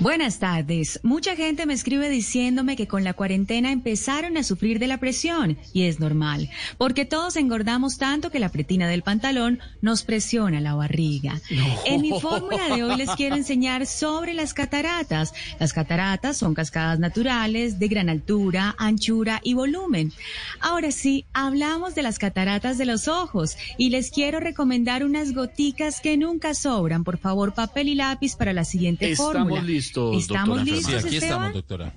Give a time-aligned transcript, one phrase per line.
[0.00, 1.00] Buenas tardes.
[1.02, 5.58] Mucha gente me escribe diciéndome que con la cuarentena empezaron a sufrir de la presión
[5.72, 10.76] y es normal, porque todos engordamos tanto que la pretina del pantalón nos presiona la
[10.76, 11.40] barriga.
[11.84, 15.34] En mi fórmula de hoy les quiero enseñar sobre las cataratas.
[15.58, 20.12] Las cataratas son cascadas naturales de gran altura, anchura y volumen.
[20.60, 26.00] Ahora sí, hablamos de las cataratas de los ojos y les quiero recomendar unas goticas
[26.00, 27.02] que nunca sobran.
[27.02, 29.62] Por favor, papel y lápiz para la siguiente Estamos fórmula.
[29.62, 31.06] listos, ¿Estamos doctora listos, Enfermera.
[31.08, 31.34] aquí Esteban?
[31.48, 31.92] estamos, doctora.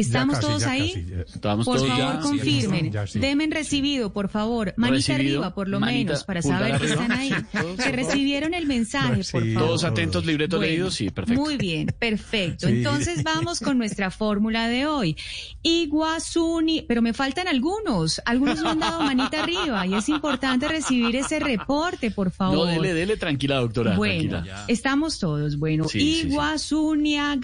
[0.00, 1.06] ¿Estamos casi, todos ahí?
[1.26, 2.20] Estamos Por todos favor, ya.
[2.20, 2.92] confirmen.
[2.92, 3.18] ya, sí.
[3.18, 4.74] Demen recibido, por favor.
[4.76, 7.30] Manita Recibido, arriba, por lo manita, menos, para saber que están ahí.
[7.52, 9.54] Que por recibieron el mensaje, por Recibido.
[9.60, 9.68] favor.
[9.68, 11.40] Todos atentos, libreto Bueno, leído, sí, perfecto.
[11.40, 12.66] Muy bien, perfecto.
[12.68, 12.74] Sí.
[12.74, 15.16] Entonces vamos con nuestra fórmula de hoy.
[15.62, 18.20] Iguazuni, pero me faltan algunos.
[18.24, 22.56] Algunos no han dado manita arriba y es importante recibir ese reporte, por favor.
[22.56, 24.64] No, dele, dele, tranquila, doctora, Bueno, tranquila.
[24.68, 25.58] estamos todos.
[25.58, 26.26] Bueno, Sí, sí, sí.
[26.28, 27.36] Iguazunia,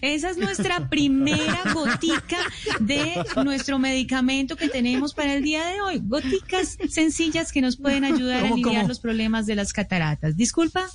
[0.00, 2.38] Esa es nuestra primera gotica
[2.80, 6.00] de nuestro medicamento que tenemos para el día de hoy.
[6.04, 8.88] Goticas sencillas que nos pueden ayudar a ¿Cómo, aliviar cómo?
[8.88, 10.36] los problemas de las cataratas.
[10.36, 10.88] Disculpa.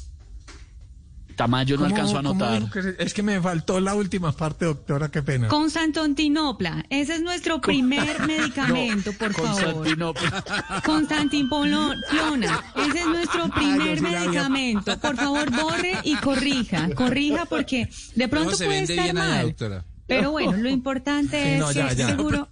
[1.38, 2.60] Tamayo no ¿Cómo- alcanzó a cómo notar.
[2.60, 5.48] dijo que se- es que me faltó la última parte, doctora, qué pena.
[5.48, 6.84] Constantinopla.
[6.90, 9.62] Ese es nuestro primer medicamento, por favor.
[9.64, 10.82] Constantinopla.
[10.84, 12.64] Constantinopla.
[12.76, 14.98] Ese es nuestro primer medicamento.
[15.00, 16.90] Por favor, borre y corrija.
[16.96, 19.46] Corrija porque de pronto puede vende estar bien allá, mal.
[19.46, 19.86] doctora.
[20.08, 22.08] Pero bueno, lo importante Sí, es no, ya, que ya.
[22.08, 22.48] seguro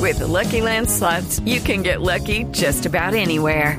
[0.00, 3.78] With the Lucky Land slots, you can get lucky just about anywhere.